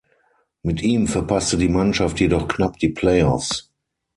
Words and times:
Mit 0.63 0.81
ihm 0.81 1.05
verpasste 1.05 1.57
die 1.59 1.69
Mannschaft 1.69 2.19
jedoch 2.19 2.47
knapp 2.47 2.79
die 2.79 2.89
Playoffs. 2.89 3.69